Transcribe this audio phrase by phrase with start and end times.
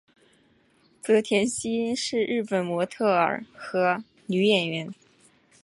[0.99, 4.91] 泽田汐音是日本模特儿和女演员。